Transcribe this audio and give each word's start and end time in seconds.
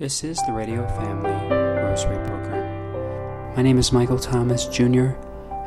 This 0.00 0.24
is 0.24 0.42
the 0.46 0.52
Radio 0.54 0.88
Family 0.96 1.30
Rosary 1.30 2.16
Program. 2.26 3.54
My 3.54 3.60
name 3.60 3.76
is 3.76 3.92
Michael 3.92 4.18
Thomas 4.18 4.64
Jr., 4.64 5.12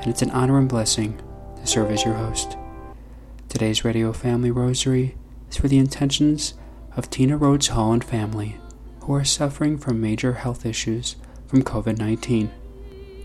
and 0.01 0.07
it's 0.07 0.23
an 0.23 0.31
honor 0.31 0.57
and 0.57 0.67
blessing 0.67 1.21
to 1.57 1.67
serve 1.67 1.91
as 1.91 2.03
your 2.03 2.15
host. 2.15 2.57
Today's 3.47 3.85
Radio 3.85 4.11
Family 4.11 4.49
Rosary 4.49 5.15
is 5.51 5.57
for 5.57 5.67
the 5.67 5.77
intentions 5.77 6.55
of 6.97 7.11
Tina 7.11 7.37
Rhodes 7.37 7.67
Hall 7.67 7.93
and 7.93 8.03
family 8.03 8.57
who 9.01 9.13
are 9.13 9.23
suffering 9.23 9.77
from 9.77 10.01
major 10.01 10.33
health 10.33 10.65
issues 10.65 11.15
from 11.45 11.61
COVID 11.61 11.99
19. 11.99 12.49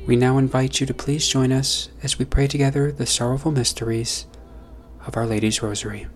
We 0.07 0.15
now 0.15 0.37
invite 0.37 0.79
you 0.79 0.87
to 0.87 0.93
please 0.93 1.27
join 1.27 1.53
us 1.53 1.89
as 2.03 2.19
we 2.19 2.27
pray 2.27 2.49
together 2.49 2.93
the 2.93 3.07
sorrowful 3.07 3.51
mysteries 3.51 4.27
of 5.07 5.17
Our 5.17 5.25
Lady's 5.25 5.63
Rosary. 5.63 6.07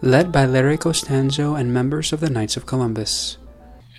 Led 0.00 0.32
by 0.32 0.46
Larry 0.46 0.78
Costanzo 0.78 1.56
and 1.56 1.74
members 1.74 2.10
of 2.10 2.20
the 2.20 2.30
Knights 2.30 2.56
of 2.56 2.64
Columbus. 2.64 3.36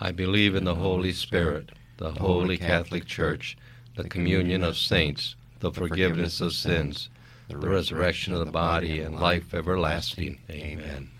I 0.00 0.12
believe 0.12 0.54
in 0.54 0.64
the 0.64 0.74
Holy 0.74 1.12
Spirit, 1.12 1.70
the 1.96 2.12
Holy 2.12 2.58
Catholic 2.58 3.06
Church, 3.06 3.56
the 3.96 4.08
communion 4.08 4.62
of 4.62 4.76
saints, 4.76 5.36
the 5.60 5.72
forgiveness 5.72 6.40
of 6.40 6.52
sins, 6.52 7.08
the 7.48 7.56
resurrection 7.56 8.34
of 8.34 8.40
the 8.40 8.52
body, 8.52 9.00
and 9.00 9.18
life 9.18 9.54
everlasting. 9.54 10.38
Amen. 10.50 11.10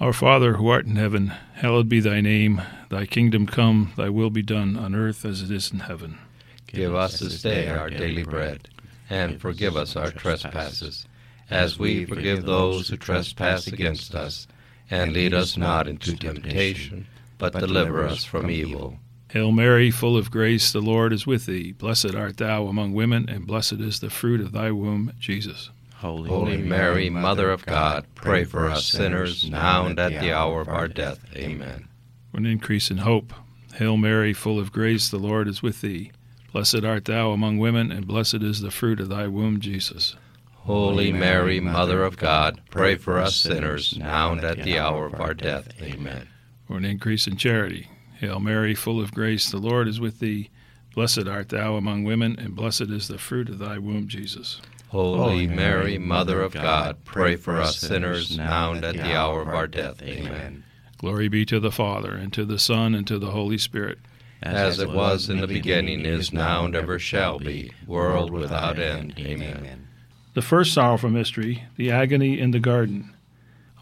Our 0.00 0.12
Father, 0.12 0.54
who 0.54 0.68
art 0.68 0.86
in 0.86 0.96
heaven, 0.96 1.28
hallowed 1.54 1.88
be 1.88 2.00
thy 2.00 2.20
name. 2.20 2.60
Thy 2.88 3.06
kingdom 3.06 3.46
come, 3.46 3.92
thy 3.96 4.08
will 4.08 4.30
be 4.30 4.42
done 4.42 4.76
on 4.76 4.94
earth 4.94 5.24
as 5.24 5.42
it 5.42 5.50
is 5.50 5.72
in 5.72 5.80
heaven. 5.80 6.18
Give 6.66 6.94
us 6.94 7.20
this 7.20 7.42
day 7.42 7.68
our 7.68 7.88
daily 7.88 8.24
bread, 8.24 8.68
and 9.08 9.40
forgive 9.40 9.76
us 9.76 9.94
our 9.94 10.10
trespasses, 10.10 11.06
as 11.48 11.78
we 11.78 12.04
forgive 12.04 12.44
those 12.44 12.88
who 12.88 12.96
trespass 12.96 13.68
against 13.68 14.14
us. 14.14 14.48
And 14.90 15.12
lead 15.12 15.32
us 15.32 15.56
not 15.56 15.88
into 15.88 16.16
temptation, 16.16 17.06
but 17.38 17.52
deliver 17.52 18.04
us 18.04 18.24
from 18.24 18.50
evil. 18.50 18.98
Hail 19.30 19.52
Mary, 19.52 19.90
full 19.90 20.16
of 20.16 20.30
grace, 20.30 20.72
the 20.72 20.80
Lord 20.80 21.12
is 21.12 21.26
with 21.26 21.46
thee. 21.46 21.72
Blessed 21.72 22.14
art 22.14 22.36
thou 22.36 22.66
among 22.66 22.94
women, 22.94 23.28
and 23.28 23.46
blessed 23.46 23.74
is 23.74 24.00
the 24.00 24.08
fruit 24.08 24.40
of 24.40 24.52
thy 24.52 24.70
womb, 24.70 25.12
Jesus. 25.18 25.70
Holy, 25.96 26.28
Holy 26.28 26.56
Mary, 26.58 27.10
Mother 27.10 27.50
of 27.50 27.66
God, 27.66 28.06
pray 28.14 28.44
for 28.44 28.68
us 28.68 28.84
sinners, 28.84 29.50
now 29.50 29.86
and 29.86 29.98
at 29.98 30.20
the 30.20 30.32
hour 30.32 30.60
of 30.60 30.68
our 30.68 30.88
death. 30.88 31.20
Amen. 31.34 31.88
For 32.30 32.36
an 32.36 32.46
increase 32.46 32.90
in 32.90 32.98
hope. 32.98 33.32
Hail 33.74 33.96
Mary, 33.96 34.32
full 34.32 34.58
of 34.58 34.72
grace, 34.72 35.08
the 35.08 35.18
Lord 35.18 35.48
is 35.48 35.62
with 35.62 35.80
thee. 35.80 36.12
Blessed 36.52 36.84
art 36.84 37.06
thou 37.06 37.32
among 37.32 37.58
women, 37.58 37.90
and 37.90 38.06
blessed 38.06 38.42
is 38.42 38.60
the 38.60 38.70
fruit 38.70 39.00
of 39.00 39.08
thy 39.08 39.26
womb, 39.26 39.58
Jesus. 39.60 40.16
Holy 40.54 41.12
Mary, 41.12 41.60
Mother 41.60 42.04
of 42.04 42.16
God, 42.16 42.60
pray 42.70 42.96
for 42.96 43.18
us 43.18 43.36
sinners, 43.36 43.96
now 43.98 44.32
and 44.32 44.44
at 44.44 44.62
the 44.62 44.78
hour 44.78 45.06
of 45.06 45.20
our 45.20 45.34
death. 45.34 45.68
Amen. 45.82 46.28
For 46.66 46.76
an 46.76 46.84
increase 46.84 47.26
in 47.26 47.36
charity. 47.36 47.88
Hail 48.18 48.40
Mary, 48.40 48.74
full 48.74 49.00
of 49.00 49.14
grace, 49.14 49.50
the 49.50 49.58
Lord 49.58 49.88
is 49.88 50.00
with 50.00 50.18
thee. 50.20 50.50
Blessed 50.94 51.28
art 51.28 51.50
thou 51.50 51.76
among 51.76 52.04
women, 52.04 52.36
and 52.38 52.56
blessed 52.56 52.90
is 52.90 53.08
the 53.08 53.18
fruit 53.18 53.48
of 53.48 53.58
thy 53.58 53.78
womb, 53.78 54.08
Jesus. 54.08 54.60
Holy 54.88 55.46
Mary, 55.46 55.98
Mother 55.98 56.40
of 56.40 56.52
God, 56.52 57.04
pray 57.04 57.36
for 57.36 57.60
us 57.60 57.78
sinners, 57.78 58.36
now 58.36 58.72
and 58.72 58.84
at 58.84 58.96
the 58.96 59.14
hour 59.14 59.42
of 59.42 59.48
our 59.48 59.66
death. 59.66 60.00
Amen. 60.02 60.64
Glory 60.98 61.28
be 61.28 61.44
to 61.44 61.60
the 61.60 61.70
Father, 61.70 62.14
and 62.14 62.32
to 62.32 62.44
the 62.44 62.58
Son, 62.58 62.94
and 62.94 63.06
to 63.06 63.18
the 63.18 63.32
Holy 63.32 63.58
Spirit. 63.58 63.98
As 64.42 64.78
it 64.78 64.90
was 64.90 65.28
in 65.28 65.40
the 65.40 65.46
beginning, 65.46 66.06
is 66.06 66.32
now, 66.32 66.64
and 66.64 66.74
ever 66.74 66.98
shall 66.98 67.38
be, 67.38 67.72
world 67.86 68.30
without 68.30 68.78
end. 68.78 69.14
Amen. 69.18 69.88
The 70.34 70.42
first 70.42 70.72
sorrowful 70.72 71.10
mystery, 71.10 71.64
the 71.76 71.90
agony 71.90 72.40
in 72.40 72.52
the 72.52 72.60
garden. 72.60 73.12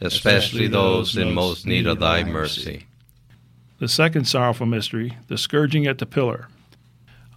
especially 0.00 0.68
those 0.68 1.16
in 1.16 1.34
most 1.34 1.66
need 1.66 1.86
of 1.86 2.00
thy 2.00 2.24
mercy. 2.24 2.86
The 3.78 3.88
second 3.88 4.26
sorrowful 4.26 4.66
mystery, 4.66 5.16
the 5.28 5.36
scourging 5.36 5.86
at 5.86 5.98
the 5.98 6.06
pillar. 6.06 6.48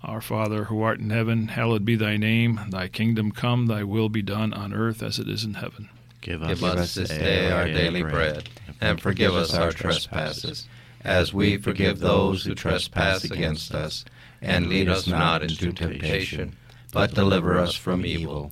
Our 0.04 0.22
Father, 0.22 0.66
who 0.66 0.82
art 0.82 1.00
in 1.00 1.10
heaven, 1.10 1.50
hallowed 1.50 1.84
be 1.84 1.96
thy 1.96 2.16
name. 2.16 2.62
Thy 2.70 2.88
kingdom 2.88 3.32
come, 3.32 3.66
thy 3.66 3.84
will 3.84 4.08
be 4.08 4.22
done 4.22 4.54
on 4.54 4.74
earth 4.74 5.04
as 5.04 5.20
it 5.20 5.28
is 5.28 5.44
in 5.44 5.56
heaven. 5.56 5.90
Give 6.22 6.42
us, 6.42 6.60
Give 6.60 6.64
us 6.64 6.96
this 6.96 7.10
day 7.10 7.52
our 7.52 7.66
daily 7.66 8.04
bread, 8.04 8.50
and 8.80 9.02
forgive 9.02 9.36
us 9.36 9.54
our 9.54 9.72
trespasses, 9.72 10.68
as 11.04 11.34
we 11.34 11.58
forgive 11.58 12.00
those 12.00 12.44
who 12.44 12.56
trespass 12.56 13.26
against 13.26 13.74
us 13.74 14.06
and 14.42 14.68
lead 14.68 14.88
us 14.88 15.08
not 15.08 15.44
into 15.44 15.74
temptation, 15.74 16.56
but 16.92 17.14
deliver 17.14 17.58
us 17.58 17.76
from 17.76 18.06
evil. 18.06 18.52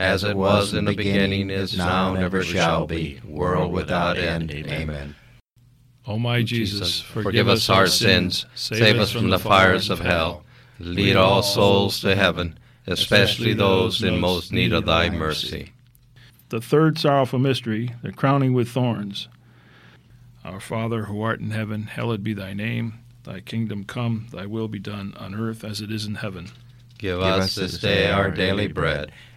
as 0.00 0.24
it 0.24 0.34
was 0.34 0.72
in 0.72 0.86
the 0.86 0.94
beginning, 0.94 1.50
is 1.50 1.76
now, 1.76 2.14
and 2.14 2.24
ever 2.24 2.42
shall 2.42 2.86
be, 2.86 3.20
world 3.22 3.70
without 3.70 4.16
end. 4.16 4.50
Amen. 4.50 5.14
O 6.06 6.18
my 6.18 6.42
Jesus, 6.42 7.02
forgive 7.02 7.48
us 7.48 7.68
our 7.68 7.86
sins, 7.86 8.46
save 8.54 8.98
us 8.98 9.12
from 9.12 9.28
the 9.28 9.38
fires 9.38 9.90
of 9.90 10.00
hell, 10.00 10.42
lead 10.78 11.16
all 11.16 11.42
souls 11.42 12.00
to 12.00 12.16
heaven, 12.16 12.58
especially 12.86 13.52
those 13.52 14.02
in 14.02 14.18
most 14.18 14.52
need 14.52 14.72
of 14.72 14.86
thy 14.86 15.10
mercy. 15.10 15.72
The 16.48 16.62
third 16.62 16.98
sorrowful 16.98 17.38
mystery, 17.38 17.94
the 18.02 18.10
crowning 18.10 18.54
with 18.54 18.70
thorns. 18.70 19.28
Our 20.44 20.60
Father, 20.60 21.04
who 21.04 21.20
art 21.20 21.40
in 21.40 21.50
heaven, 21.50 21.82
hallowed 21.82 22.24
be 22.24 22.32
thy 22.32 22.54
name. 22.54 22.94
Thy 23.24 23.40
kingdom 23.40 23.84
come, 23.84 24.28
thy 24.32 24.46
will 24.46 24.66
be 24.66 24.78
done 24.78 25.12
on 25.18 25.34
earth 25.34 25.62
as 25.62 25.82
it 25.82 25.92
is 25.92 26.06
in 26.06 26.14
heaven. 26.14 26.50
Give 26.96 27.20
us 27.20 27.54
this 27.54 27.78
day 27.78 28.10
our 28.10 28.30
daily 28.30 28.66
bread 28.66 29.12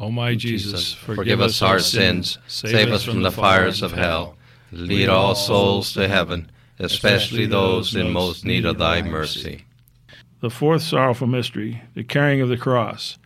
O 0.00 0.10
my 0.10 0.34
Jesus, 0.34 0.94
Forgive 0.94 1.42
us 1.42 1.60
our 1.60 1.78
sins, 1.78 2.38
save 2.48 2.90
us 2.90 3.04
from 3.04 3.20
the 3.22 3.30
fires 3.30 3.82
of 3.82 3.92
hell, 3.92 4.34
lead 4.72 5.10
all 5.10 5.34
souls 5.34 5.92
to 5.92 6.08
heaven, 6.08 6.50
especially 6.78 7.44
those 7.44 7.94
in 7.94 8.10
most 8.10 8.46
need 8.46 8.64
of 8.64 8.78
thy 8.78 9.02
mercy. 9.02 9.66
The 10.40 10.48
fourth 10.48 10.80
sorrowful 10.80 11.26
mystery, 11.26 11.82
the 11.94 12.02
carrying 12.02 12.40
of 12.40 12.48
the 12.48 12.56
cross. 12.56 13.18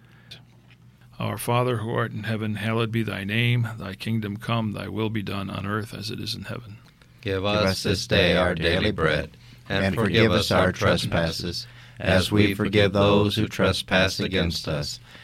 Our 1.20 1.38
Father 1.38 1.76
who 1.76 1.94
art 1.94 2.10
in 2.10 2.24
heaven, 2.24 2.56
hallowed 2.56 2.90
be 2.90 3.04
thy 3.04 3.22
name. 3.22 3.68
Thy 3.78 3.94
kingdom 3.94 4.36
come, 4.36 4.72
thy 4.72 4.88
will 4.88 5.10
be 5.10 5.22
done 5.22 5.48
on 5.48 5.64
earth 5.64 5.94
as 5.94 6.10
it 6.10 6.18
is 6.18 6.34
in 6.34 6.42
heaven. 6.42 6.78
Give 7.20 7.44
us 7.44 7.84
this 7.84 8.08
day 8.08 8.36
our 8.36 8.56
daily 8.56 8.90
bread, 8.90 9.36
and 9.68 9.94
forgive 9.94 10.32
us 10.32 10.50
our 10.50 10.72
trespasses, 10.72 11.68
as 12.00 12.32
we 12.32 12.52
forgive 12.52 12.92
those 12.92 13.36
who 13.36 13.46
trespass 13.46 14.18
against 14.18 14.66
us. 14.66 14.98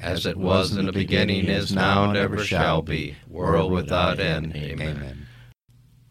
As 0.00 0.26
it 0.26 0.36
was 0.36 0.76
in 0.76 0.86
the 0.86 0.92
beginning, 0.92 1.46
is 1.46 1.72
now, 1.72 2.04
and 2.04 2.16
ever 2.16 2.44
shall 2.44 2.82
be, 2.82 3.16
world 3.28 3.72
without 3.72 4.20
end. 4.20 4.54
Amen. 4.54 5.26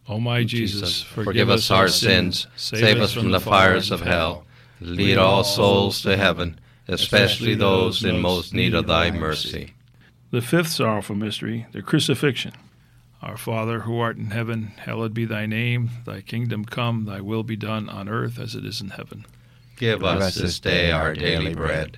O 0.10 0.20
my 0.20 0.44
Jesus, 0.44 1.01
Forgive 1.01 1.50
us 1.50 1.72
our 1.72 1.88
sins, 1.88 2.48
save 2.56 3.00
us 3.00 3.13
from 3.13 3.32
the 3.32 3.39
fires 3.39 3.91
of 3.91 4.01
hell, 4.01 4.46
lead 4.79 5.17
all 5.17 5.44
souls 5.44 6.01
to 6.01 6.15
heaven, 6.15 6.60
especially 6.88 7.56
those 7.56 8.03
in 8.03 8.22
most 8.22 8.53
need 8.53 8.74
of 8.74 8.88
thy 8.88 9.12
mercy. 9.12 9.74
The 10.32 10.41
fifth 10.41 10.70
sorrowful 10.70 11.15
mystery, 11.15 11.65
the 11.72 11.82
crucifixion. 11.82 12.53
Our 13.22 13.38
Father, 13.38 13.82
who 13.82 14.00
art 14.00 14.17
in 14.17 14.32
heaven, 14.32 14.74
hallowed 14.77 15.13
be 15.13 15.25
thy 15.25 15.46
name. 15.46 15.89
Thy 16.06 16.22
kingdom 16.22 16.65
come, 16.65 17.06
thy 17.06 17.20
will 17.20 17.44
be 17.44 17.56
done 17.56 17.89
on 17.89 18.08
earth 18.08 18.39
as 18.39 18.53
it 18.53 18.65
is 18.65 18.79
in 18.79 18.89
heaven. 18.89 19.25
Give 19.77 20.03
us 20.03 20.36
this 20.36 20.60
day 20.60 20.91
our 20.91 21.13
daily 21.13 21.53
bread, 21.56 21.98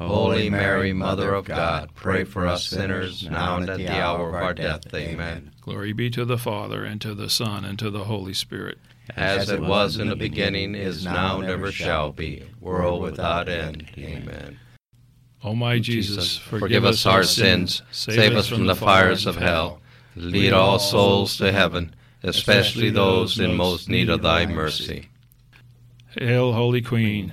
Holy 0.00 0.48
Mary, 0.48 0.92
Mother 0.92 1.34
of 1.34 1.44
God, 1.44 1.90
pray 1.94 2.24
for 2.24 2.46
us 2.46 2.66
sinners 2.66 3.28
now 3.28 3.56
and 3.58 3.68
at 3.68 3.76
the 3.76 3.88
hour 3.88 4.28
of 4.28 4.34
our 4.34 4.54
death. 4.54 4.92
Amen. 4.94 5.52
Glory 5.60 5.92
be 5.92 6.08
to 6.10 6.24
the 6.24 6.38
Father, 6.38 6.84
and 6.84 7.00
to 7.02 7.14
the 7.14 7.28
Son, 7.28 7.64
and 7.64 7.78
to 7.78 7.90
the 7.90 8.04
Holy 8.04 8.32
Spirit. 8.32 8.78
As 9.14 9.50
it 9.50 9.60
was 9.60 9.98
in 9.98 10.08
the 10.08 10.16
beginning, 10.16 10.74
is 10.74 11.04
now, 11.04 11.40
and 11.40 11.50
ever 11.50 11.70
shall 11.70 12.12
be, 12.12 12.44
world 12.60 13.02
without 13.02 13.48
end. 13.48 13.90
Amen. 13.98 14.58
O 15.42 15.54
my 15.54 15.78
Jesus, 15.78 16.38
Forgive 16.38 16.84
us 16.84 17.04
our 17.06 17.22
sins, 17.22 17.82
save 17.90 18.36
us 18.36 18.48
from 18.48 18.66
the 18.66 18.76
fires 18.76 19.26
of 19.26 19.36
hell, 19.36 19.80
lead 20.16 20.52
all 20.52 20.78
souls 20.78 21.36
to 21.38 21.52
heaven, 21.52 21.94
especially 22.22 22.90
those 22.90 23.38
in 23.38 23.56
most 23.56 23.88
need 23.88 24.08
of 24.08 24.22
thy 24.22 24.46
mercy. 24.46 25.08
Hail, 26.18 26.52
Holy 26.52 26.82
Queen, 26.82 27.32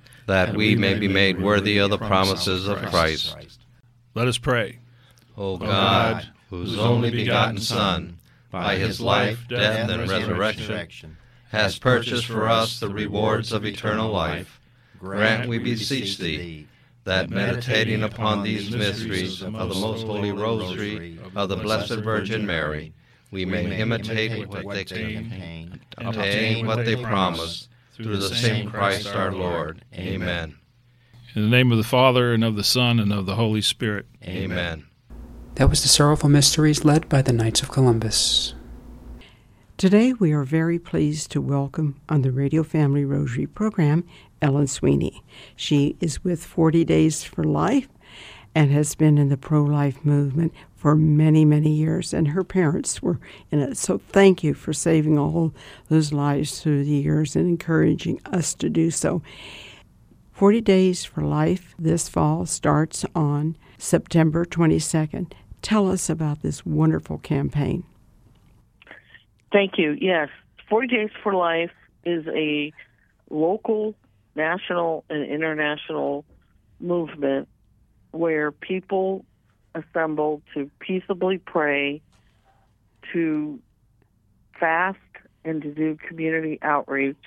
That 0.27 0.55
we 0.55 0.75
may 0.75 0.93
be 0.93 1.07
made 1.07 1.41
worthy 1.41 1.77
of 1.77 1.89
the 1.89 1.97
promises 1.97 2.67
of 2.67 2.77
Christ. 2.77 3.35
Let 4.13 4.27
us 4.27 4.37
pray. 4.37 4.79
O 5.37 5.57
God, 5.57 6.27
whose 6.49 6.77
only 6.77 7.11
begotten 7.11 7.59
Son, 7.59 8.17
by 8.51 8.75
his 8.75 8.99
life, 8.99 9.47
death, 9.47 9.89
and 9.89 10.09
resurrection, 10.09 11.17
has 11.49 11.79
purchased 11.79 12.25
for 12.25 12.49
us 12.49 12.79
the 12.79 12.89
rewards 12.89 13.51
of 13.51 13.65
eternal 13.65 14.11
life, 14.11 14.59
grant, 14.99 15.47
we 15.49 15.57
beseech 15.57 16.17
thee, 16.17 16.67
that 17.03 17.29
meditating 17.29 18.03
upon 18.03 18.43
these 18.43 18.69
mysteries 18.75 19.41
of 19.41 19.53
the 19.53 19.75
most 19.75 20.05
holy 20.05 20.31
rosary 20.31 21.17
of 21.35 21.49
the 21.49 21.55
Blessed 21.55 21.99
Virgin 21.99 22.45
Mary, 22.45 22.93
we 23.31 23.45
may 23.45 23.79
imitate 23.79 24.47
what 24.47 24.69
they 24.69 24.83
contain, 24.83 25.79
obtain 25.97 26.67
what 26.67 26.85
they 26.85 27.01
promise, 27.01 27.69
through 27.93 28.17
the 28.17 28.35
same 28.35 28.69
Christ 28.69 29.07
our 29.07 29.31
Lord. 29.31 29.85
Amen. 29.93 30.57
In 31.35 31.43
the 31.43 31.49
name 31.49 31.71
of 31.71 31.77
the 31.77 31.83
Father, 31.83 32.33
and 32.33 32.43
of 32.43 32.55
the 32.55 32.63
Son, 32.63 32.99
and 32.99 33.13
of 33.13 33.25
the 33.25 33.35
Holy 33.35 33.61
Spirit. 33.61 34.05
Amen. 34.23 34.85
That 35.55 35.69
was 35.69 35.81
the 35.81 35.87
Sorrowful 35.87 36.29
Mysteries 36.29 36.83
led 36.83 37.07
by 37.07 37.21
the 37.21 37.33
Knights 37.33 37.61
of 37.61 37.71
Columbus. 37.71 38.53
Today, 39.77 40.13
we 40.13 40.31
are 40.31 40.43
very 40.43 40.77
pleased 40.77 41.31
to 41.31 41.41
welcome 41.41 41.99
on 42.07 42.21
the 42.21 42.31
Radio 42.31 42.63
Family 42.63 43.05
Rosary 43.05 43.47
program 43.47 44.03
Ellen 44.41 44.67
Sweeney. 44.67 45.23
She 45.55 45.95
is 45.99 46.23
with 46.23 46.43
40 46.43 46.85
Days 46.85 47.23
for 47.23 47.43
Life 47.43 47.87
and 48.53 48.71
has 48.71 48.95
been 48.95 49.17
in 49.17 49.29
the 49.29 49.37
pro 49.37 49.63
life 49.63 50.03
movement 50.03 50.53
for 50.75 50.95
many, 50.95 51.45
many 51.45 51.71
years, 51.71 52.13
and 52.13 52.29
her 52.29 52.43
parents 52.43 53.01
were 53.01 53.19
in 53.51 53.59
it. 53.59 53.77
So, 53.77 53.99
thank 53.99 54.43
you 54.43 54.53
for 54.53 54.73
saving 54.73 55.17
all 55.17 55.53
those 55.89 56.11
lives 56.11 56.59
through 56.59 56.83
the 56.83 56.89
years 56.91 57.35
and 57.35 57.47
encouraging 57.47 58.19
us 58.25 58.53
to 58.55 58.69
do 58.69 58.91
so. 58.91 59.21
40 60.33 60.61
Days 60.61 61.05
for 61.05 61.21
Life 61.21 61.75
this 61.77 62.09
fall 62.09 62.45
starts 62.45 63.05
on 63.13 63.55
September 63.77 64.43
22nd. 64.43 65.33
Tell 65.61 65.89
us 65.91 66.09
about 66.09 66.41
this 66.41 66.65
wonderful 66.65 67.19
campaign. 67.19 67.83
Thank 69.51 69.77
you. 69.77 69.97
Yes, 70.01 70.29
40 70.67 70.87
Days 70.87 71.09
for 71.21 71.35
Life 71.35 71.71
is 72.05 72.25
a 72.27 72.73
local, 73.29 73.93
national, 74.35 75.03
and 75.09 75.23
international 75.23 76.25
movement 76.79 77.47
where 78.11 78.51
people 78.51 79.25
assemble 79.73 80.41
to 80.53 80.69
peaceably 80.79 81.37
pray, 81.37 82.01
to 83.13 83.59
fast, 84.59 84.97
and 85.43 85.61
to 85.61 85.73
do 85.73 85.97
community 86.07 86.59
outreach, 86.61 87.23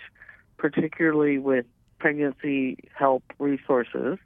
particularly 0.56 1.38
with 1.38 1.66
pregnancy 1.98 2.76
help 2.96 3.22
resources. 3.38 4.18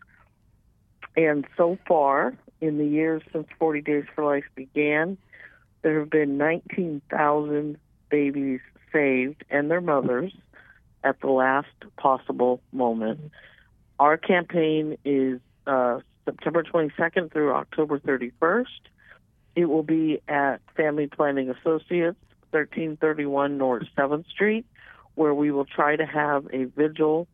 And 1.16 1.46
so 1.56 1.78
far, 1.86 2.34
in 2.60 2.78
the 2.78 2.84
years 2.84 3.22
since 3.32 3.46
40 3.58 3.80
Days 3.80 4.04
for 4.14 4.24
Life 4.24 4.44
began, 4.54 5.16
there 5.82 6.00
have 6.00 6.10
been 6.10 6.36
19,000 6.38 7.78
babies 8.10 8.60
saved 8.92 9.44
and 9.50 9.70
their 9.70 9.80
mothers 9.80 10.32
at 11.04 11.20
the 11.20 11.28
last 11.28 11.68
possible 11.96 12.60
moment. 12.72 13.32
Our 13.98 14.16
campaign 14.16 14.98
is 15.04 15.40
uh, 15.66 16.00
September 16.28 16.62
22nd 16.62 17.32
through 17.32 17.54
October 17.54 17.98
31st. 17.98 18.66
It 19.56 19.64
will 19.64 19.82
be 19.82 20.20
at 20.28 20.58
Family 20.76 21.06
Planning 21.06 21.48
Associates, 21.48 22.18
1331 22.50 23.56
North 23.56 23.84
7th 23.96 24.28
Street, 24.28 24.66
where 25.14 25.32
we 25.32 25.50
will 25.50 25.64
try 25.64 25.96
to 25.96 26.04
have 26.04 26.46
a 26.52 26.64
vigil 26.64 27.26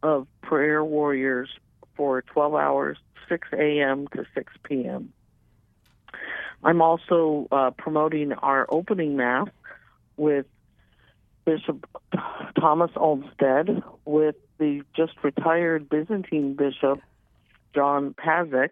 of 0.00 0.28
prayer 0.42 0.84
warriors 0.84 1.50
for 1.96 2.22
12 2.22 2.54
hours, 2.54 2.98
6 3.28 3.48
a.m. 3.52 4.06
to 4.14 4.24
6 4.32 4.52
p.m. 4.62 5.12
I'm 6.62 6.80
also 6.80 7.48
uh, 7.50 7.72
promoting 7.72 8.32
our 8.32 8.66
opening 8.68 9.16
mass 9.16 9.48
with 10.16 10.46
Bishop 11.44 11.84
Thomas 12.60 12.92
Olmsted, 12.94 13.82
with 14.04 14.36
the 14.58 14.82
just 14.96 15.14
retired 15.24 15.88
Byzantine 15.88 16.54
Bishop 16.54 17.00
John 17.76 18.14
Pazak, 18.14 18.70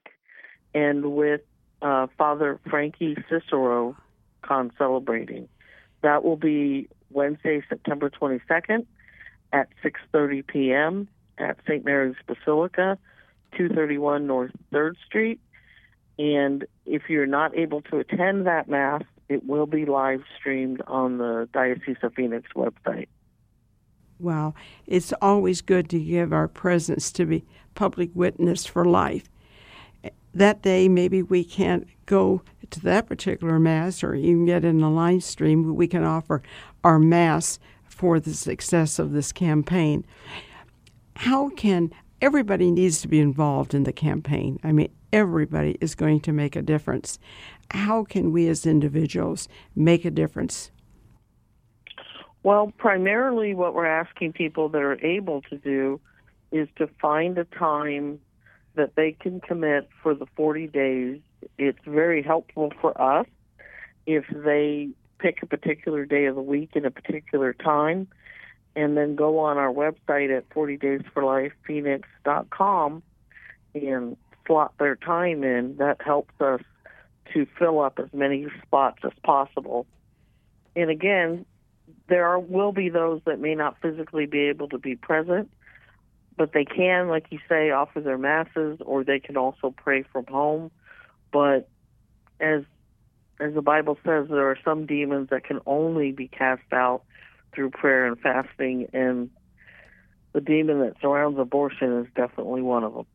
and 0.75 1.15
with 1.15 1.43
uh, 1.83 2.07
Father 2.17 2.59
Frankie 2.69 3.17
Cicero 3.29 3.97
con-celebrating. 4.43 5.49
That 6.03 6.25
will 6.25 6.37
be 6.37 6.89
Wednesday, 7.11 7.63
September 7.69 8.11
22nd 8.11 8.87
at 9.53 9.69
6:30 9.85 10.47
p.m. 10.47 11.09
at 11.39 11.59
St. 11.69 11.85
Mary's 11.85 12.17
Basilica, 12.27 12.99
231 13.53 14.27
North 14.27 14.51
3rd 14.73 14.95
Street. 15.07 15.41
And 16.19 16.65
if 16.87 17.03
you're 17.09 17.27
not 17.27 17.57
able 17.57 17.83
to 17.83 17.99
attend 17.99 18.47
that 18.47 18.69
Mass, 18.69 19.03
it 19.29 19.47
will 19.47 19.67
be 19.67 19.85
live 19.85 20.23
streamed 20.39 20.81
on 20.87 21.19
the 21.19 21.49
Diocese 21.53 21.97
of 22.03 22.15
Phoenix 22.15 22.49
website. 22.57 23.09
Wow, 24.21 24.55
it's 24.87 25.13
always 25.21 25.61
good 25.61 25.89
to 25.91 25.99
give 25.99 26.33
our 26.33 26.49
presence 26.49 27.11
to 27.13 27.27
be 27.27 27.45
public 27.75 28.11
witness 28.15 28.65
for 28.65 28.85
life. 28.85 29.29
That 30.33 30.63
day, 30.63 30.89
maybe 30.89 31.23
we 31.23 31.45
can't 31.45 31.87
go 32.07 32.43
to 32.71 32.81
that 32.81 33.07
particular 33.07 33.59
Mass 33.59 34.03
or 34.03 34.15
even 34.15 34.47
get 34.47 34.65
in 34.65 34.79
the 34.79 34.91
live 34.91 35.25
stream, 35.25 35.65
but 35.65 35.75
we 35.75 35.87
can 35.87 36.05
offer 36.05 36.43
our 36.83 36.99
Mass 36.99 37.59
for 37.85 38.19
the 38.19 38.35
success 38.35 38.99
of 38.99 39.13
this 39.13 39.33
campaign. 39.33 40.05
How 41.17 41.51
can 41.51 41.93
everybody 42.21 42.71
needs 42.71 43.01
to 43.03 43.09
be 43.09 43.21
involved 43.21 43.75
in 43.75 43.85
the 43.85 43.93
campaign? 43.93 44.59
I 44.65 44.73
mean, 44.73 44.91
everybody 45.13 45.77
is 45.81 45.95
going 45.95 46.21
to 46.21 46.33
make 46.33 46.57
a 46.57 46.63
difference. 46.63 47.19
How 47.71 48.05
can 48.05 48.33
we 48.33 48.49
as 48.49 48.67
individuals 48.67 49.49
make 49.77 50.05
a 50.05 50.11
difference? 50.11 50.71
Well, 52.45 52.73
primarily 52.77 53.55
what 53.55 53.75
we're 53.75 53.87
asking 53.87 54.35
people 54.35 54.69
that 54.69 54.83
are 54.83 55.03
able 55.05 55.43
to 55.51 55.57
do 55.57 55.99
is 56.53 56.69
to 56.77 56.87
find 57.01 57.37
a 57.39 57.45
time 57.45 58.21
that 58.75 58.95
they 58.97 59.13
can 59.13 59.41
commit 59.41 59.89
for 60.03 60.15
the 60.15 60.27
40 60.37 60.67
days. 60.67 61.23
It's 61.57 61.79
very 61.87 62.23
helpful 62.23 62.71
for 62.83 63.01
us 63.01 63.27
if 64.07 64.27
they 64.31 64.91
pick 65.19 65.43
a 65.43 65.47
particular 65.47 66.05
day 66.05 66.27
of 66.27 66.35
the 66.35 66.43
week 66.43 66.73
and 66.75 66.85
a 66.85 66.91
particular 66.91 67.55
time 67.55 68.09
and 68.77 68.95
then 68.95 69.17
go 69.17 69.39
on 69.39 69.57
our 69.57 69.73
website 69.73 70.37
at 70.37 70.47
40daysforlifephoenix.com 70.51 73.03
and 73.75 74.19
slot 74.47 74.75
their 74.79 74.97
time 74.97 75.45
in. 75.45 75.79
That 75.79 76.03
helps 76.03 76.39
us 76.41 76.61
to 77.33 77.47
fill 77.59 77.81
up 77.81 77.99
as 77.99 78.13
many 78.13 78.49
spots 78.67 78.99
as 79.03 79.13
possible. 79.23 79.87
And 80.77 80.91
again, 80.91 81.47
there 82.09 82.27
are, 82.27 82.39
will 82.39 82.73
be 82.73 82.89
those 82.89 83.21
that 83.27 83.41
may 83.41 83.55
not 83.55 83.81
physically 83.81 84.27
be 84.27 84.41
able 84.41 84.69
to 84.69 84.79
be 84.79 84.97
present, 84.97 85.51
but 86.37 86.53
they 86.53 86.65
can, 86.65 87.09
like 87.09 87.27
you 87.31 87.39
say, 87.49 87.71
offer 87.71 88.01
their 88.01 88.19
masses, 88.19 88.79
or 88.85 89.05
they 89.05 89.21
can 89.21 89.37
also 89.37 89.75
pray 89.77 90.03
from 90.03 90.27
home. 90.27 90.71
But 91.33 91.69
as 92.41 92.63
as 93.41 93.53
the 93.55 93.63
Bible 93.63 93.99
says, 94.05 94.29
there 94.29 94.49
are 94.49 94.59
some 94.65 94.87
demons 94.87 95.31
that 95.31 95.45
can 95.45 95.61
only 95.67 96.13
be 96.13 96.29
cast 96.29 96.73
out 96.73 97.03
through 97.53 97.71
prayer 97.71 98.07
and 98.07 98.19
fasting, 98.19 98.89
and 98.93 99.31
the 100.33 100.41
demon 100.41 100.81
that 100.81 100.95
surrounds 101.01 101.39
abortion 101.39 102.01
is 102.01 102.07
definitely 102.15 102.63
one 102.63 102.85
of 102.85 102.95
them. 102.95 103.07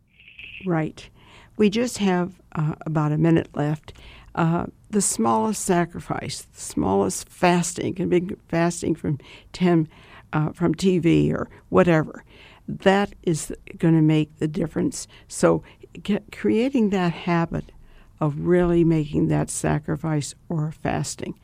Right. 0.65 1.09
We 1.57 1.69
just 1.69 1.97
have 1.97 2.41
uh, 2.53 2.75
about 2.85 3.11
a 3.11 3.17
minute 3.17 3.49
left. 3.53 3.93
Uh, 4.35 4.67
the 4.89 5.01
smallest 5.01 5.63
sacrifice, 5.63 6.41
the 6.41 6.61
smallest 6.61 7.29
fasting, 7.29 7.95
can 7.95 8.09
be 8.09 8.35
fasting 8.47 8.95
from 8.95 9.19
ten 9.53 9.87
uh, 10.33 10.51
from 10.51 10.75
TV 10.75 11.33
or 11.33 11.49
whatever. 11.69 12.23
That 12.67 13.13
is 13.23 13.53
going 13.77 13.95
to 13.95 14.01
make 14.01 14.37
the 14.37 14.47
difference. 14.47 15.07
So, 15.27 15.63
get, 16.03 16.31
creating 16.31 16.91
that 16.91 17.11
habit 17.11 17.71
of 18.19 18.39
really 18.39 18.83
making 18.83 19.27
that 19.29 19.49
sacrifice 19.49 20.35
or 20.49 20.71
fasting. 20.71 21.39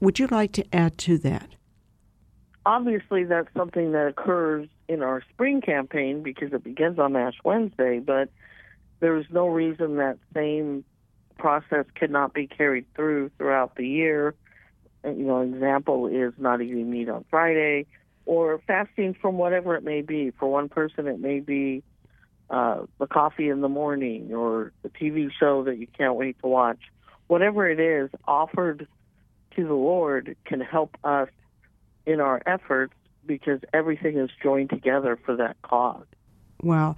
Would 0.00 0.18
you 0.18 0.26
like 0.26 0.52
to 0.52 0.74
add 0.74 0.98
to 0.98 1.18
that? 1.18 1.54
Obviously, 2.66 3.24
that's 3.24 3.48
something 3.56 3.92
that 3.92 4.08
occurs 4.08 4.68
in 4.88 5.02
our 5.02 5.22
spring 5.32 5.60
campaign 5.60 6.22
because 6.22 6.52
it 6.52 6.64
begins 6.64 6.98
on 6.98 7.14
Ash 7.16 7.36
Wednesday, 7.44 8.00
but 8.00 8.28
there's 9.00 9.26
no 9.30 9.46
reason 9.46 9.96
that 9.96 10.18
same 10.34 10.84
process 11.38 11.86
cannot 11.94 12.34
be 12.34 12.46
carried 12.46 12.86
through 12.94 13.30
throughout 13.38 13.76
the 13.76 13.86
year. 13.86 14.34
You 15.04 15.12
know, 15.12 15.40
example 15.42 16.06
is 16.06 16.32
not 16.38 16.60
eating 16.60 16.90
meat 16.90 17.08
on 17.08 17.24
Friday 17.30 17.86
or 18.24 18.60
fasting 18.66 19.14
from 19.14 19.38
whatever 19.38 19.76
it 19.76 19.84
may 19.84 20.02
be. 20.02 20.32
For 20.32 20.50
one 20.50 20.68
person, 20.68 21.06
it 21.06 21.20
may 21.20 21.40
be 21.40 21.82
uh, 22.50 22.82
the 22.98 23.06
coffee 23.06 23.48
in 23.48 23.60
the 23.60 23.68
morning 23.68 24.34
or 24.34 24.72
the 24.82 24.88
TV 24.88 25.30
show 25.38 25.64
that 25.64 25.78
you 25.78 25.86
can't 25.86 26.16
wait 26.16 26.38
to 26.40 26.48
watch. 26.48 26.80
Whatever 27.28 27.68
it 27.68 27.80
is, 27.80 28.10
offered 28.26 28.86
to 29.56 29.66
the 29.66 29.74
Lord 29.74 30.36
can 30.44 30.60
help 30.60 30.96
us 31.02 31.28
in 32.04 32.20
our 32.20 32.40
efforts 32.46 32.94
because 33.26 33.60
everything 33.72 34.18
is 34.18 34.30
joined 34.42 34.70
together 34.70 35.18
for 35.24 35.36
that 35.36 35.60
cause. 35.62 36.06
Well, 36.62 36.96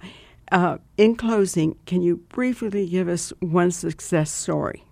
uh, 0.51 0.77
in 0.97 1.15
closing, 1.15 1.77
can 1.85 2.01
you 2.01 2.17
briefly 2.17 2.87
give 2.87 3.07
us 3.07 3.31
one 3.39 3.71
success 3.71 4.31
story? 4.31 4.83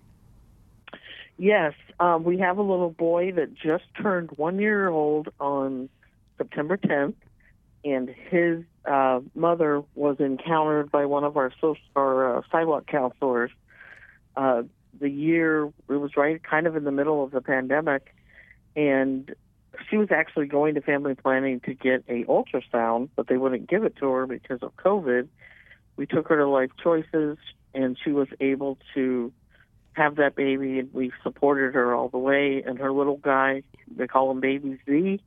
Yes, 1.36 1.74
uh, 2.00 2.18
we 2.20 2.38
have 2.38 2.58
a 2.58 2.62
little 2.62 2.90
boy 2.90 3.32
that 3.32 3.54
just 3.54 3.84
turned 4.00 4.30
one 4.32 4.58
year 4.58 4.88
old 4.88 5.28
on 5.40 5.88
September 6.36 6.76
10th, 6.76 7.14
and 7.84 8.08
his 8.08 8.64
uh, 8.84 9.20
mother 9.34 9.82
was 9.94 10.16
encountered 10.18 10.90
by 10.90 11.04
one 11.04 11.24
of 11.24 11.36
our 11.36 11.52
social, 11.60 11.82
our 11.94 12.38
uh, 12.38 12.42
sidewalk 12.50 12.86
counselors. 12.86 13.50
Uh, 14.36 14.62
the 15.00 15.08
year 15.08 15.66
it 15.66 15.72
was 15.96 16.16
right 16.16 16.42
kind 16.42 16.66
of 16.66 16.74
in 16.76 16.84
the 16.84 16.90
middle 16.90 17.22
of 17.22 17.30
the 17.30 17.40
pandemic, 17.40 18.14
and 18.74 19.34
she 19.88 19.96
was 19.96 20.08
actually 20.10 20.46
going 20.46 20.74
to 20.74 20.80
family 20.80 21.14
planning 21.14 21.60
to 21.60 21.74
get 21.74 22.04
a 22.08 22.24
ultrasound, 22.24 23.08
but 23.16 23.28
they 23.28 23.36
wouldn't 23.36 23.68
give 23.68 23.84
it 23.84 23.96
to 23.96 24.10
her 24.10 24.26
because 24.26 24.62
of 24.62 24.76
COVID. 24.76 25.28
We 25.96 26.06
took 26.06 26.28
her 26.28 26.36
to 26.36 26.46
Life 26.46 26.70
Choices, 26.82 27.38
and 27.74 27.96
she 28.02 28.12
was 28.12 28.28
able 28.40 28.78
to 28.94 29.32
have 29.92 30.16
that 30.16 30.36
baby, 30.36 30.78
and 30.78 30.92
we 30.92 31.12
supported 31.22 31.74
her 31.74 31.94
all 31.94 32.08
the 32.08 32.18
way. 32.18 32.62
And 32.64 32.78
her 32.78 32.92
little 32.92 33.16
guy, 33.16 33.62
they 33.94 34.06
call 34.06 34.30
him 34.30 34.40
Baby 34.40 34.78
Z, 34.86 35.20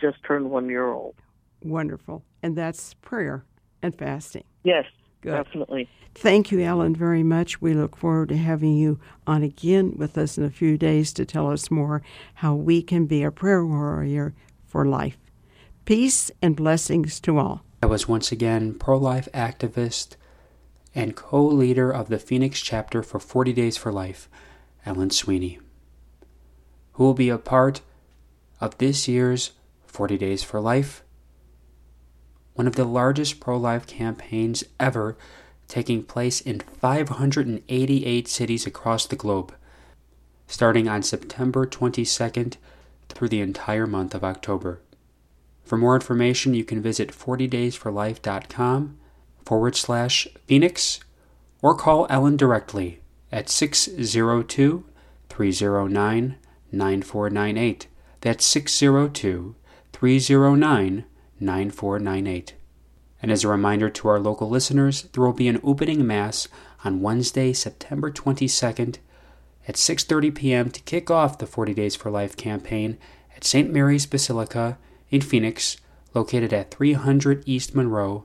just 0.00 0.22
turned 0.24 0.50
one 0.50 0.68
year 0.68 0.90
old. 0.90 1.14
Wonderful. 1.62 2.22
And 2.42 2.56
that's 2.56 2.94
prayer 2.94 3.44
and 3.82 3.94
fasting. 3.94 4.44
Yes, 4.64 4.86
Good. 5.20 5.32
definitely. 5.32 5.88
Thank 6.14 6.50
you, 6.50 6.60
Ellen, 6.60 6.96
very 6.96 7.22
much. 7.22 7.60
We 7.60 7.74
look 7.74 7.96
forward 7.96 8.30
to 8.30 8.36
having 8.36 8.76
you 8.76 8.98
on 9.26 9.42
again 9.42 9.94
with 9.96 10.18
us 10.18 10.36
in 10.36 10.44
a 10.44 10.50
few 10.50 10.76
days 10.76 11.12
to 11.12 11.24
tell 11.24 11.50
us 11.50 11.70
more 11.70 12.02
how 12.34 12.54
we 12.54 12.82
can 12.82 13.06
be 13.06 13.22
a 13.22 13.30
prayer 13.30 13.64
warrior 13.64 14.34
for 14.66 14.84
life. 14.84 15.16
Peace 15.84 16.30
and 16.42 16.56
blessings 16.56 17.20
to 17.20 17.38
all. 17.38 17.62
I 17.82 17.86
was 17.86 18.08
once 18.08 18.32
again 18.32 18.74
pro 18.74 18.98
life 18.98 19.28
activist 19.32 20.16
and 20.94 21.14
co 21.14 21.44
leader 21.46 21.90
of 21.90 22.08
the 22.08 22.18
Phoenix 22.18 22.60
chapter 22.60 23.02
for 23.02 23.20
40 23.20 23.52
Days 23.52 23.76
for 23.76 23.92
Life, 23.92 24.28
Ellen 24.84 25.10
Sweeney, 25.10 25.60
who 26.94 27.04
will 27.04 27.14
be 27.14 27.28
a 27.28 27.38
part 27.38 27.80
of 28.60 28.76
this 28.78 29.06
year's 29.06 29.52
40 29.86 30.18
Days 30.18 30.42
for 30.42 30.60
Life, 30.60 31.04
one 32.58 32.66
of 32.66 32.74
the 32.74 32.84
largest 32.84 33.38
pro 33.38 33.56
life 33.56 33.86
campaigns 33.86 34.64
ever 34.80 35.16
taking 35.68 36.02
place 36.02 36.40
in 36.40 36.58
588 36.58 38.26
cities 38.26 38.66
across 38.66 39.06
the 39.06 39.14
globe, 39.14 39.54
starting 40.48 40.88
on 40.88 41.00
September 41.04 41.64
22nd 41.64 42.56
through 43.08 43.28
the 43.28 43.40
entire 43.40 43.86
month 43.86 44.12
of 44.12 44.24
October. 44.24 44.80
For 45.62 45.78
more 45.78 45.94
information, 45.94 46.52
you 46.52 46.64
can 46.64 46.82
visit 46.82 47.12
40daysforlife.com 47.12 48.98
forward 49.46 49.76
slash 49.76 50.26
Phoenix 50.48 50.98
or 51.62 51.76
call 51.76 52.08
Ellen 52.10 52.36
directly 52.36 52.98
at 53.30 53.48
602 53.48 54.84
309 55.28 56.36
9498. 56.72 57.86
That's 58.20 58.44
602 58.44 59.54
309 59.92 61.04
9498. 61.40 62.54
And 63.20 63.32
as 63.32 63.44
a 63.44 63.48
reminder 63.48 63.90
to 63.90 64.08
our 64.08 64.20
local 64.20 64.48
listeners, 64.48 65.02
there 65.12 65.24
will 65.24 65.32
be 65.32 65.48
an 65.48 65.60
opening 65.64 66.06
mass 66.06 66.48
on 66.84 67.02
Wednesday, 67.02 67.52
September 67.52 68.10
22nd 68.10 68.98
at 69.66 69.74
6:30 69.74 70.34
p.m. 70.34 70.70
to 70.70 70.80
kick 70.82 71.10
off 71.10 71.38
the 71.38 71.46
40 71.46 71.74
Days 71.74 71.96
for 71.96 72.10
Life 72.10 72.36
campaign 72.36 72.96
at 73.36 73.44
St. 73.44 73.70
Mary's 73.70 74.06
Basilica 74.06 74.78
in 75.10 75.20
Phoenix, 75.20 75.76
located 76.14 76.52
at 76.52 76.70
300 76.70 77.42
East 77.46 77.74
Monroe, 77.74 78.24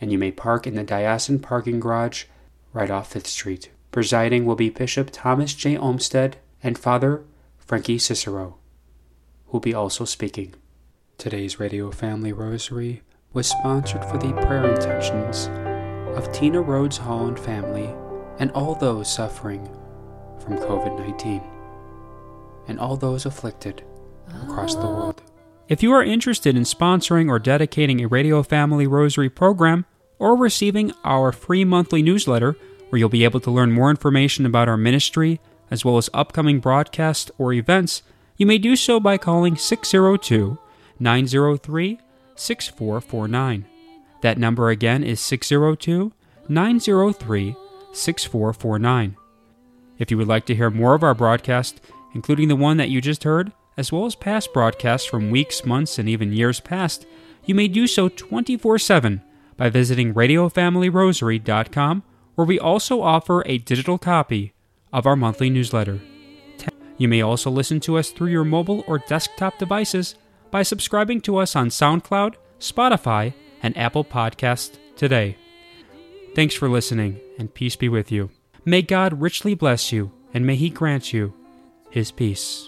and 0.00 0.12
you 0.12 0.18
may 0.18 0.30
park 0.30 0.66
in 0.66 0.74
the 0.74 0.84
Diocesan 0.84 1.40
parking 1.40 1.80
garage 1.80 2.24
right 2.72 2.90
off 2.90 3.12
5th 3.12 3.26
Street. 3.26 3.70
Presiding 3.90 4.44
will 4.44 4.54
be 4.54 4.70
Bishop 4.70 5.10
Thomas 5.10 5.54
J. 5.54 5.76
Olmsted 5.76 6.36
and 6.62 6.78
Father 6.78 7.24
Frankie 7.58 7.98
Cicero, 7.98 8.58
who 9.46 9.52
will 9.52 9.60
be 9.60 9.74
also 9.74 10.04
speaking. 10.04 10.54
Today's 11.18 11.58
Radio 11.58 11.90
Family 11.90 12.32
Rosary 12.32 13.02
was 13.32 13.48
sponsored 13.48 14.04
for 14.04 14.18
the 14.18 14.32
prayer 14.46 14.72
intentions 14.72 15.48
of 16.16 16.30
Tina 16.30 16.60
Rhodes 16.60 16.96
Holland 16.96 17.40
family 17.40 17.92
and 18.38 18.52
all 18.52 18.76
those 18.76 19.12
suffering 19.12 19.68
from 20.38 20.58
COVID 20.58 20.96
19 20.96 21.42
and 22.68 22.78
all 22.78 22.96
those 22.96 23.26
afflicted 23.26 23.82
across 24.44 24.76
the 24.76 24.86
world. 24.86 25.20
If 25.68 25.82
you 25.82 25.90
are 25.90 26.04
interested 26.04 26.54
in 26.54 26.62
sponsoring 26.62 27.28
or 27.28 27.40
dedicating 27.40 28.00
a 28.00 28.06
Radio 28.06 28.44
Family 28.44 28.86
Rosary 28.86 29.28
program 29.28 29.86
or 30.20 30.36
receiving 30.36 30.92
our 31.02 31.32
free 31.32 31.64
monthly 31.64 32.00
newsletter, 32.00 32.56
where 32.90 32.98
you'll 33.00 33.08
be 33.08 33.24
able 33.24 33.40
to 33.40 33.50
learn 33.50 33.72
more 33.72 33.90
information 33.90 34.46
about 34.46 34.68
our 34.68 34.76
ministry 34.76 35.40
as 35.68 35.84
well 35.84 35.96
as 35.98 36.08
upcoming 36.14 36.60
broadcasts 36.60 37.28
or 37.38 37.52
events, 37.52 38.04
you 38.36 38.46
may 38.46 38.56
do 38.58 38.76
so 38.76 39.00
by 39.00 39.18
calling 39.18 39.56
602 39.56 40.58
903 41.00 41.98
6449. 42.36 43.66
That 44.22 44.38
number 44.38 44.70
again 44.70 45.04
is 45.04 45.20
602 45.20 46.12
903 46.48 47.56
6449. 47.92 49.16
If 49.98 50.10
you 50.10 50.18
would 50.18 50.28
like 50.28 50.46
to 50.46 50.54
hear 50.54 50.70
more 50.70 50.94
of 50.94 51.02
our 51.02 51.14
broadcast, 51.14 51.80
including 52.14 52.48
the 52.48 52.56
one 52.56 52.76
that 52.76 52.90
you 52.90 53.00
just 53.00 53.24
heard, 53.24 53.52
as 53.76 53.92
well 53.92 54.06
as 54.06 54.14
past 54.14 54.52
broadcasts 54.52 55.06
from 55.06 55.30
weeks, 55.30 55.64
months, 55.64 55.98
and 55.98 56.08
even 56.08 56.32
years 56.32 56.60
past, 56.60 57.06
you 57.44 57.54
may 57.54 57.68
do 57.68 57.86
so 57.86 58.08
24 58.08 58.78
7 58.78 59.22
by 59.56 59.68
visiting 59.68 60.14
RadioFamilyRosary.com, 60.14 62.02
where 62.34 62.46
we 62.46 62.58
also 62.58 63.02
offer 63.02 63.42
a 63.46 63.58
digital 63.58 63.98
copy 63.98 64.52
of 64.92 65.06
our 65.06 65.16
monthly 65.16 65.50
newsletter. 65.50 66.00
You 66.96 67.08
may 67.08 67.22
also 67.22 67.50
listen 67.50 67.80
to 67.80 67.96
us 67.96 68.10
through 68.10 68.30
your 68.30 68.44
mobile 68.44 68.84
or 68.86 68.98
desktop 68.98 69.58
devices 69.58 70.16
by 70.50 70.62
subscribing 70.62 71.20
to 71.22 71.36
us 71.36 71.54
on 71.56 71.68
SoundCloud, 71.68 72.34
Spotify, 72.60 73.34
and 73.62 73.76
Apple 73.76 74.04
Podcast 74.04 74.78
today. 74.96 75.36
Thanks 76.34 76.54
for 76.54 76.68
listening, 76.68 77.20
and 77.38 77.52
peace 77.52 77.76
be 77.76 77.88
with 77.88 78.12
you. 78.12 78.30
May 78.64 78.82
God 78.82 79.20
richly 79.20 79.54
bless 79.54 79.92
you, 79.92 80.12
and 80.32 80.46
may 80.46 80.56
He 80.56 80.70
grant 80.70 81.12
you 81.12 81.34
His 81.90 82.12
peace. 82.12 82.56